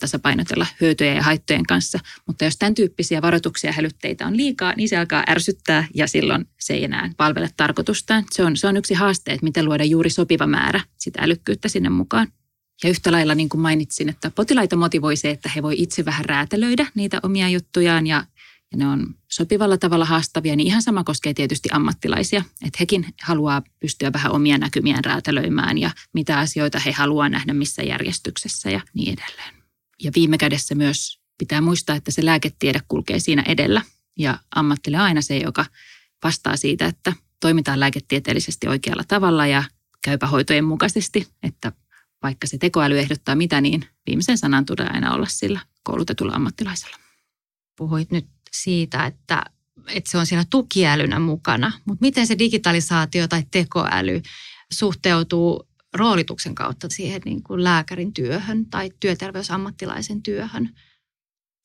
tasapainotella 0.00 0.66
hyötyjen 0.80 1.16
ja 1.16 1.22
haittojen 1.22 1.66
kanssa. 1.66 1.98
Mutta 2.26 2.44
jos 2.44 2.56
tämän 2.56 2.74
tyyppisiä 2.74 3.22
varoituksia 3.22 3.68
ja 3.68 3.74
hälytteitä 3.74 4.26
on 4.26 4.36
liikaa, 4.36 4.74
niin 4.76 4.88
se 4.88 4.96
alkaa 4.96 5.24
ärsyttää 5.28 5.86
ja 5.94 6.06
silloin 6.06 6.48
se 6.60 6.74
ei 6.74 6.84
enää 6.84 7.10
palvele 7.16 7.50
tarkoitustaan. 7.56 8.24
Se 8.30 8.44
on, 8.44 8.56
se 8.56 8.66
on 8.66 8.76
yksi 8.76 8.94
haaste, 8.94 9.32
että 9.32 9.44
miten 9.44 9.64
luoda 9.64 9.84
juuri 9.84 10.10
sopiva 10.10 10.46
määrä 10.46 10.80
sitä 10.98 11.22
älykkyyttä 11.22 11.68
sinne 11.68 11.88
mukaan. 11.88 12.28
Ja 12.84 12.90
yhtä 12.90 13.12
lailla 13.12 13.34
niin 13.34 13.48
kuin 13.48 13.60
mainitsin, 13.60 14.08
että 14.08 14.30
potilaita 14.30 14.76
motivoi 14.76 15.16
se, 15.16 15.30
että 15.30 15.48
he 15.48 15.62
voi 15.62 15.74
itse 15.78 16.04
vähän 16.04 16.24
räätälöidä 16.24 16.86
niitä 16.94 17.20
omia 17.22 17.48
juttujaan 17.48 18.06
ja, 18.06 18.24
ja 18.72 18.78
ne 18.78 18.86
on 18.86 19.14
sopivalla 19.32 19.78
tavalla 19.78 20.04
haastavia, 20.04 20.56
niin 20.56 20.66
ihan 20.66 20.82
sama 20.82 21.04
koskee 21.04 21.34
tietysti 21.34 21.68
ammattilaisia. 21.72 22.44
Että 22.66 22.76
hekin 22.80 23.06
haluaa 23.22 23.62
pystyä 23.80 24.12
vähän 24.12 24.32
omia 24.32 24.58
näkymiään 24.58 25.04
räätälöimään 25.04 25.78
ja 25.78 25.90
mitä 26.12 26.38
asioita 26.38 26.78
he 26.78 26.92
haluaa 26.92 27.28
nähdä 27.28 27.54
missä 27.54 27.82
järjestyksessä 27.82 28.70
ja 28.70 28.80
niin 28.94 29.12
edelleen. 29.12 29.54
Ja 30.02 30.10
viime 30.14 30.38
kädessä 30.38 30.74
myös 30.74 31.18
pitää 31.38 31.60
muistaa, 31.60 31.96
että 31.96 32.10
se 32.10 32.24
lääketiede 32.24 32.80
kulkee 32.88 33.18
siinä 33.18 33.42
edellä. 33.46 33.82
Ja 34.18 34.38
ammattille 34.54 34.96
aina 34.96 35.22
se, 35.22 35.36
joka 35.36 35.66
vastaa 36.24 36.56
siitä, 36.56 36.86
että 36.86 37.12
toimitaan 37.40 37.80
lääketieteellisesti 37.80 38.68
oikealla 38.68 39.04
tavalla 39.08 39.46
ja 39.46 39.64
käypä 40.04 40.26
hoitojen 40.26 40.64
mukaisesti, 40.64 41.26
että 41.42 41.72
vaikka 42.22 42.46
se 42.46 42.58
tekoäly 42.58 42.98
ehdottaa 42.98 43.34
mitä, 43.34 43.60
niin 43.60 43.86
viimeisen 44.06 44.38
sanan 44.38 44.66
tulee 44.66 44.88
aina 44.90 45.14
olla 45.14 45.26
sillä 45.26 45.60
koulutetulla 45.82 46.32
ammattilaisella. 46.32 46.96
Puhuit 47.76 48.10
nyt 48.10 48.26
siitä, 48.50 49.06
että, 49.06 49.44
että 49.88 50.10
se 50.10 50.18
on 50.18 50.26
siinä 50.26 50.44
tukiälynä 50.50 51.18
mukana, 51.18 51.72
mutta 51.84 52.02
miten 52.02 52.26
se 52.26 52.38
digitalisaatio 52.38 53.28
tai 53.28 53.42
tekoäly 53.50 54.22
suhteutuu 54.72 55.68
roolituksen 55.94 56.54
kautta 56.54 56.88
siihen 56.90 57.22
niin 57.24 57.42
kuin 57.42 57.64
lääkärin 57.64 58.12
työhön 58.12 58.66
tai 58.66 58.90
työterveysammattilaisen 59.00 60.22
työhön. 60.22 60.70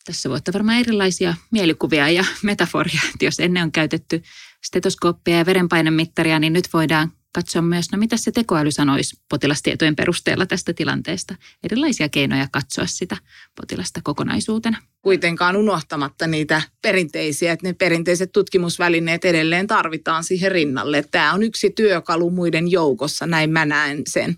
Tässä 0.06 0.30
voi 0.30 0.36
olla 0.36 0.54
varmaan 0.54 0.80
erilaisia 0.80 1.34
mielikuvia 1.52 2.10
ja 2.10 2.26
metaforia. 2.44 3.02
Että 3.14 3.26
jos 3.26 3.40
ennen 3.40 3.64
on 3.64 3.72
käytetty 3.72 4.24
stetoskooppia 4.66 5.38
ja 5.38 5.46
verenpainemittaria, 5.46 6.40
niin 6.40 6.54
nyt 6.54 6.70
voidaan 6.74 7.12
katsoa 7.38 7.62
myös, 7.62 7.92
no 7.92 7.98
mitä 7.98 8.18
se 8.18 8.32
tekoäly 8.32 8.72
sanoisi 8.72 9.20
potilastietojen 9.30 9.96
perusteella 9.96 10.46
tästä 10.46 10.74
tilanteesta. 10.74 11.36
Erilaisia 11.64 12.10
keinoja 12.10 12.48
katsoa 12.52 12.86
sitä 12.86 13.18
potilasta 13.56 14.00
kokonaisuutena. 14.04 14.78
Kuitenkaan 15.02 15.56
unohtamatta 15.56 16.28
niitä 16.28 16.62
perinteisiä, 16.82 17.52
että 17.52 17.68
ne 17.68 17.74
perinteiset 17.74 18.32
tutkimusvälineet 18.32 19.26
edelleen 19.26 19.68
tarvitaan 19.68 20.24
siihen 20.24 20.52
rinnalle. 20.52 21.04
Tämä 21.12 21.34
on 21.34 21.44
yksi 21.44 21.70
työkalu 21.70 22.30
muiden 22.30 22.72
joukossa, 22.72 23.28
näin 23.28 23.50
mä 23.50 23.66
näen 23.66 24.02
sen. 24.08 24.38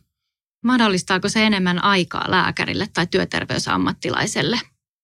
Mahdollistaako 0.64 1.30
se 1.30 1.44
enemmän 1.44 1.84
aikaa 1.84 2.32
lääkärille 2.32 2.88
tai 2.94 3.08
työterveysammattilaiselle? 3.08 4.60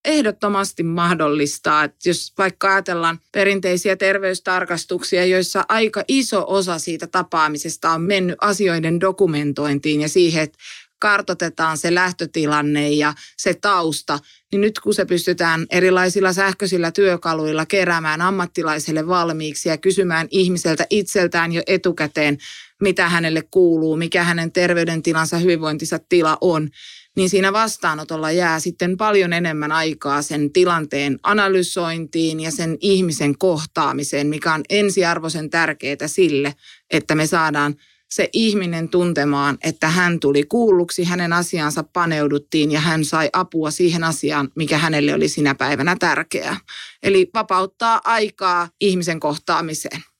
Ehdottomasti 0.05 0.83
mahdollistaa, 0.83 1.83
että 1.83 2.09
jos 2.09 2.33
vaikka 2.37 2.73
ajatellaan 2.73 3.19
perinteisiä 3.31 3.95
terveystarkastuksia, 3.95 5.25
joissa 5.25 5.65
aika 5.69 6.03
iso 6.07 6.45
osa 6.47 6.79
siitä 6.79 7.07
tapaamisesta 7.07 7.91
on 7.91 8.01
mennyt 8.01 8.35
asioiden 8.41 8.99
dokumentointiin 8.99 10.01
ja 10.01 10.09
siihen, 10.09 10.43
että 10.43 10.57
kartotetaan 10.99 11.77
se 11.77 11.93
lähtötilanne 11.93 12.89
ja 12.89 13.13
se 13.37 13.53
tausta, 13.53 14.19
niin 14.51 14.61
nyt 14.61 14.79
kun 14.79 14.93
se 14.93 15.05
pystytään 15.05 15.65
erilaisilla 15.69 16.33
sähköisillä 16.33 16.91
työkaluilla 16.91 17.65
keräämään 17.65 18.21
ammattilaiselle 18.21 19.07
valmiiksi 19.07 19.69
ja 19.69 19.77
kysymään 19.77 20.27
ihmiseltä 20.31 20.87
itseltään 20.89 21.51
jo 21.51 21.61
etukäteen, 21.67 22.37
mitä 22.81 23.09
hänelle 23.09 23.43
kuuluu, 23.51 23.97
mikä 23.97 24.23
hänen 24.23 24.51
terveydentilansa, 24.51 25.37
hyvinvointinsa 25.37 25.99
tila 26.09 26.37
on, 26.41 26.69
niin 27.15 27.29
siinä 27.29 27.53
vastaanotolla 27.53 28.31
jää 28.31 28.59
sitten 28.59 28.97
paljon 28.97 29.33
enemmän 29.33 29.71
aikaa 29.71 30.21
sen 30.21 30.53
tilanteen 30.53 31.19
analysointiin 31.23 32.39
ja 32.39 32.51
sen 32.51 32.77
ihmisen 32.81 33.37
kohtaamiseen, 33.37 34.27
mikä 34.27 34.53
on 34.53 34.63
ensiarvoisen 34.69 35.49
tärkeää 35.49 36.07
sille, 36.07 36.55
että 36.91 37.15
me 37.15 37.27
saadaan 37.27 37.75
se 38.09 38.29
ihminen 38.33 38.89
tuntemaan, 38.89 39.57
että 39.63 39.87
hän 39.87 40.19
tuli 40.19 40.43
kuulluksi, 40.43 41.03
hänen 41.03 41.33
asiansa 41.33 41.83
paneuduttiin 41.83 42.71
ja 42.71 42.79
hän 42.79 43.05
sai 43.05 43.29
apua 43.33 43.71
siihen 43.71 44.03
asiaan, 44.03 44.49
mikä 44.55 44.77
hänelle 44.77 45.13
oli 45.13 45.27
sinä 45.27 45.55
päivänä 45.55 45.95
tärkeää. 45.99 46.57
Eli 47.03 47.29
vapauttaa 47.33 48.01
aikaa 48.03 48.69
ihmisen 48.81 49.19
kohtaamiseen. 49.19 50.14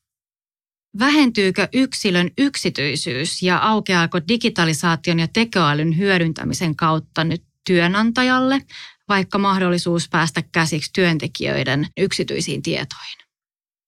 Vähentyykö 0.99 1.67
yksilön 1.73 2.31
yksityisyys 2.37 3.43
ja 3.43 3.57
aukeaako 3.57 4.19
digitalisaation 4.27 5.19
ja 5.19 5.27
tekoälyn 5.33 5.97
hyödyntämisen 5.97 6.75
kautta 6.75 7.23
nyt 7.23 7.43
työnantajalle 7.67 8.61
vaikka 9.09 9.37
mahdollisuus 9.37 10.09
päästä 10.09 10.43
käsiksi 10.51 10.91
työntekijöiden 10.93 11.87
yksityisiin 11.97 12.61
tietoihin? 12.61 13.17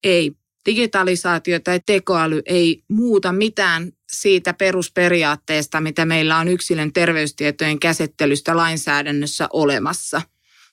Ei. 0.03 0.31
Digitalisaatio 0.65 1.59
tai 1.59 1.79
tekoäly 1.85 2.41
ei 2.45 2.83
muuta 2.89 3.31
mitään 3.31 3.91
siitä 4.11 4.53
perusperiaatteesta, 4.53 5.81
mitä 5.81 6.05
meillä 6.05 6.37
on 6.37 6.47
yksilön 6.47 6.93
terveystietojen 6.93 7.79
käsittelystä 7.79 8.57
lainsäädännössä 8.57 9.47
olemassa. 9.53 10.21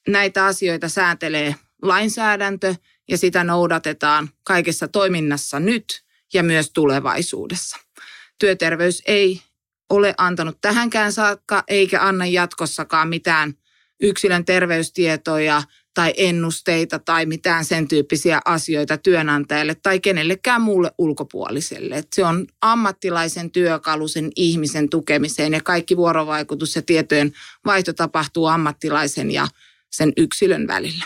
Näitä 0.09 0.45
asioita 0.45 0.89
säätelee 0.89 1.55
lainsäädäntö 1.83 2.75
ja 3.09 3.19
sitä 3.19 3.45
noudatetaan 3.45 4.29
kaikessa 4.45 4.89
toiminnassa 4.89 5.61
nyt– 5.61 5.85
ja 6.35 6.43
myös 6.43 6.71
tulevaisuudessa. 6.75 7.77
Työterveys 8.39 9.03
ei 9.07 9.43
ole 9.91 10.15
antanut 10.19 10.59
tähänkään 10.61 11.13
saakka 11.13 11.65
eikä 11.69 12.03
anna 12.03 12.27
jatkossakaan 12.27 13.09
mitään 13.09 13.55
yksilön 14.01 14.45
terveystietoja 14.45 15.63
tai 15.95 16.15
ennusteita 16.17 16.99
tai 16.99 17.27
mitään 17.27 17.65
sen 17.65 17.89
tyyppisiä 17.89 18.41
asioita 18.45 18.99
työnantajalle 18.99 19.75
tai 19.75 20.01
kenellekään 20.01 20.63
muulle 20.63 20.91
ulkopuoliselle. 20.99 22.05
Se 22.15 22.25
on 22.25 22.47
ammattilaisen 22.61 23.51
työkalu 23.51 24.09
sen 24.09 24.31
ihmisen 24.37 24.89
tukemiseen 24.89 25.53
ja 25.53 25.61
kaikki 25.63 25.97
vuorovaikutus 25.97 26.77
ja 26.77 26.83
tietojen 26.83 27.33
vaihto 27.65 27.93
tapahtuu 27.93 28.47
ammattilaisen 28.47 29.31
ja 29.31 29.49
sen 29.93 30.13
yksilön 30.17 30.67
välillä. 30.67 31.05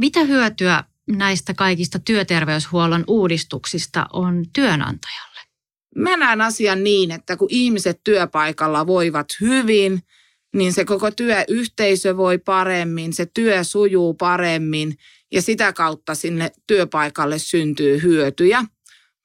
Mitä 0.00 0.24
hyötyä 0.24 0.84
näistä 1.08 1.54
kaikista 1.54 1.98
työterveyshuollon 1.98 3.04
uudistuksista 3.06 4.06
on 4.12 4.44
työnantajalle? 4.52 5.40
Mä 5.96 6.16
näen 6.16 6.40
asian 6.40 6.84
niin, 6.84 7.10
että 7.10 7.36
kun 7.36 7.48
ihmiset 7.50 8.00
työpaikalla 8.04 8.86
voivat 8.86 9.26
hyvin, 9.40 10.00
niin 10.56 10.72
se 10.72 10.84
koko 10.84 11.10
työyhteisö 11.10 12.16
voi 12.16 12.38
paremmin, 12.38 13.12
se 13.12 13.26
työ 13.34 13.64
sujuu 13.64 14.14
paremmin 14.14 14.94
ja 15.32 15.42
sitä 15.42 15.72
kautta 15.72 16.14
sinne 16.14 16.50
työpaikalle 16.66 17.38
syntyy 17.38 18.02
hyötyjä. 18.02 18.64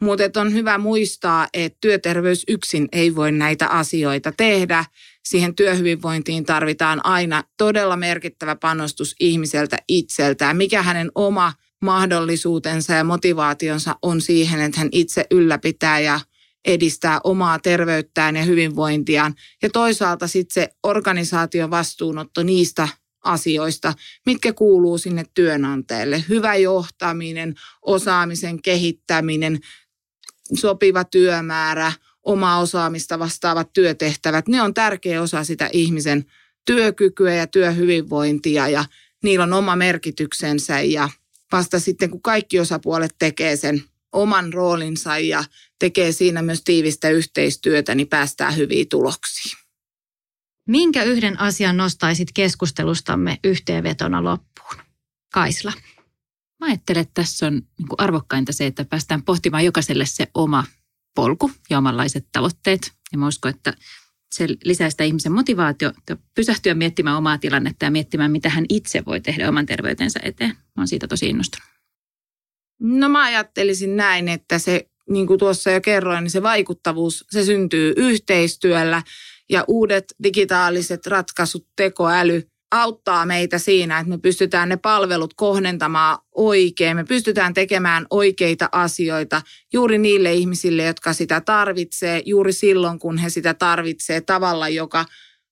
Mutta 0.02 0.42
on 0.42 0.54
hyvä 0.54 0.78
muistaa, 0.78 1.48
että 1.54 1.78
työterveys 1.82 2.44
yksin 2.48 2.88
ei 2.92 3.16
voi 3.16 3.32
näitä 3.32 3.68
asioita 3.68 4.32
tehdä. 4.32 4.86
Siihen 5.26 5.56
työhyvinvointiin 5.56 6.46
tarvitaan 6.46 7.06
aina 7.06 7.44
todella 7.58 7.98
merkittävä 7.98 8.56
panostus 8.56 9.16
ihmiseltä 9.20 9.78
itseltään. 9.88 10.58
Mikä 10.58 10.82
hänen 10.82 11.12
oma 11.16 11.54
mahdollisuutensa 11.84 12.94
ja 12.94 13.04
motivaationsa 13.04 13.96
on 14.02 14.22
siihen, 14.22 14.62
että 14.62 14.80
hän 14.80 14.90
itse 14.92 15.26
ylläpitää 15.32 16.00
ja 16.00 16.20
edistää 16.66 17.20
omaa 17.24 17.60
terveyttään 17.60 18.36
ja 18.36 18.44
hyvinvointiaan. 18.44 19.34
Ja 19.62 19.70
toisaalta 19.70 20.28
sitten 20.28 20.54
se 20.54 20.70
organisaation 20.84 21.72
vastuunotto 21.72 22.44
niistä 22.44 22.88
asioista, 23.24 23.94
mitkä 24.26 24.54
kuuluu 24.54 24.98
sinne 24.98 25.24
työnantajalle. 25.34 26.24
Hyvä 26.30 26.56
johtaminen, 26.56 27.56
osaamisen 27.82 28.62
kehittäminen, 28.62 29.60
sopiva 30.54 31.04
työmäärä, 31.04 31.92
oma 32.24 32.58
osaamista 32.58 33.20
vastaavat 33.20 33.74
työtehtävät, 33.74 34.48
ne 34.48 34.62
on 34.62 34.74
tärkeä 34.74 35.22
osa 35.22 35.44
sitä 35.44 35.70
ihmisen 35.74 36.26
työkykyä 36.66 37.34
ja 37.34 37.48
työhyvinvointia 37.48 38.68
ja 38.68 38.86
niillä 39.24 39.44
on 39.44 39.54
oma 39.54 39.76
merkityksensä 39.76 40.82
ja 40.82 41.10
vasta 41.54 41.80
sitten 41.80 42.10
kun 42.10 42.22
kaikki 42.22 42.60
osapuolet 42.60 43.16
tekee 43.20 43.56
sen 43.56 43.84
oman 44.12 44.54
roolinsa 44.54 45.18
ja 45.18 45.44
tekee 45.80 46.12
siinä 46.12 46.42
myös 46.42 46.62
tiivistä 46.66 47.10
yhteistyötä, 47.10 47.96
niin 47.96 48.08
päästään 48.08 48.58
hyviin 48.58 48.90
tuloksiin. 48.90 49.58
Minkä 50.68 51.04
yhden 51.04 51.40
asian 51.40 51.78
nostaisit 51.78 52.28
keskustelustamme 52.34 53.40
yhteenvetona 53.44 54.24
loppuun? 54.24 54.76
Kaisla. 55.34 55.74
Mä 56.60 56.68
ajattelen, 56.68 57.02
että 57.02 57.22
tässä 57.22 57.48
on 57.48 57.54
niin 57.54 57.88
arvokkainta 57.98 58.54
se, 58.54 58.66
että 58.66 58.86
päästään 58.86 59.24
pohtimaan 59.24 59.66
jokaiselle 59.66 60.06
se 60.06 60.28
oma 60.34 60.64
polku 61.16 61.52
ja 61.70 61.78
omanlaiset 61.78 62.28
tavoitteet. 62.32 62.92
Ja 63.12 63.18
mä 63.18 63.28
uskon, 63.28 63.50
että 63.56 63.74
se 64.36 64.48
lisää 64.64 64.90
sitä 64.90 65.04
ihmisen 65.04 65.32
motivaatio 65.32 65.92
pysähtyä 66.36 66.74
miettimään 66.74 67.18
omaa 67.18 67.38
tilannetta 67.38 67.86
ja 67.86 67.92
miettimään, 67.92 68.32
mitä 68.32 68.50
hän 68.50 68.66
itse 68.70 69.06
voi 69.06 69.22
tehdä 69.22 69.50
oman 69.50 69.66
terveytensä 69.66 70.20
eteen. 70.24 70.50
Mä 70.50 70.82
oon 70.82 70.88
siitä 70.88 71.08
tosi 71.08 71.30
innostunut. 71.30 71.68
No 72.80 73.10
mä 73.10 73.24
ajattelisin 73.24 73.98
näin, 73.98 74.28
että 74.30 74.60
se, 74.60 74.90
niin 75.10 75.28
kuin 75.28 75.40
tuossa 75.40 75.72
jo 75.72 75.82
kerroin, 75.82 76.24
niin 76.24 76.32
se 76.32 76.44
vaikuttavuus, 76.44 77.26
se 77.30 77.44
syntyy 77.44 77.94
yhteistyöllä 77.98 79.04
ja 79.50 79.64
uudet 79.68 80.06
digitaaliset 80.24 81.08
ratkaisut, 81.08 81.68
tekoäly 81.76 82.50
auttaa 82.82 83.26
meitä 83.26 83.58
siinä, 83.58 84.00
että 84.00 84.10
me 84.10 84.18
pystytään 84.18 84.70
ne 84.70 84.78
palvelut 84.78 85.34
kohdentamaan 85.34 86.18
oikein. 86.36 86.96
Me 86.96 87.04
pystytään 87.04 87.54
tekemään 87.54 88.06
oikeita 88.10 88.70
asioita 88.72 89.42
juuri 89.74 89.98
niille 89.98 90.34
ihmisille, 90.34 90.84
jotka 90.84 91.14
sitä 91.14 91.42
tarvitsee, 91.42 92.22
juuri 92.26 92.54
silloin, 92.54 93.00
kun 93.00 93.18
he 93.18 93.30
sitä 93.30 93.54
tarvitsee 93.54 94.22
tavalla, 94.22 94.70
joka 94.70 95.06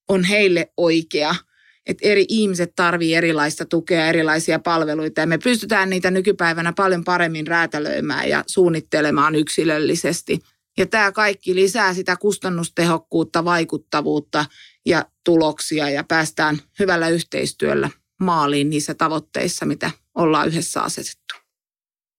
on 0.09 0.23
heille 0.23 0.71
oikea– 0.77 1.35
että 1.85 2.07
eri 2.07 2.25
ihmiset 2.29 2.71
tarvii 2.75 3.15
erilaista 3.15 3.65
tukea, 3.65 4.07
erilaisia 4.07 4.59
palveluita 4.59 5.21
ja 5.21 5.27
me 5.27 5.37
pystytään 5.37 5.89
niitä 5.89 6.11
nykypäivänä 6.11 6.74
paljon 6.74 7.03
paremmin 7.03 7.48
räätälöimään 7.48 8.29
ja 8.29 8.43
suunnittelemaan 8.48 9.35
yksilöllisesti. 9.35 10.39
Ja 10.77 10.85
tämä 10.85 11.11
kaikki 11.11 11.55
lisää 11.55 11.93
sitä 11.93 12.15
kustannustehokkuutta, 12.15 13.46
vaikuttavuutta 13.46 14.46
ja 14.85 15.05
tuloksia 15.25 15.89
ja 15.89 16.03
päästään 16.03 16.57
hyvällä 16.79 17.09
yhteistyöllä 17.09 17.89
maaliin 18.22 18.70
niissä 18.70 18.94
tavoitteissa, 18.94 19.65
mitä 19.65 19.91
ollaan 20.15 20.48
yhdessä 20.48 20.81
asetettu. 20.81 21.35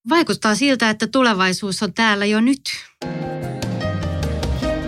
Vaikuttaa 0.08 0.54
siltä, 0.54 0.90
että 0.90 1.06
tulevaisuus 1.06 1.82
on 1.82 1.94
täällä 1.94 2.26
jo 2.26 2.40
nyt. 2.40 2.60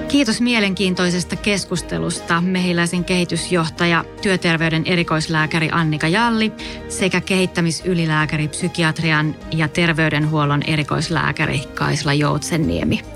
Kiitos 0.09 0.41
mielenkiintoisesta 0.41 1.37
keskustelusta 1.37 2.41
mehiläisen 2.41 3.05
kehitysjohtaja, 3.05 4.05
työterveyden 4.23 4.87
erikoislääkäri 4.87 5.69
Annika 5.73 6.09
Jalli 6.09 6.53
sekä 6.89 7.21
kehittämisylilääkäri, 7.21 8.49
psykiatrian 8.49 9.37
ja 9.53 9.69
terveydenhuollon 9.69 10.63
erikoislääkäri 10.63 11.63
Kaisla 11.75 12.15
Joutsenniemi. 12.15 13.14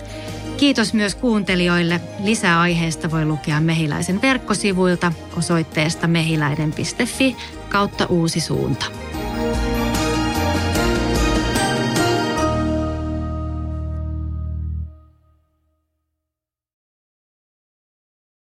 Kiitos 0.58 0.94
myös 0.94 1.14
kuuntelijoille. 1.14 2.00
Lisää 2.24 2.60
aiheesta 2.60 3.10
voi 3.10 3.24
lukea 3.24 3.60
Mehiläisen 3.60 4.22
verkkosivuilta 4.22 5.12
osoitteesta 5.36 6.06
mehiläinen.fi 6.06 7.36
kautta 7.68 8.06
uusi 8.06 8.40
suunta. 8.40 8.86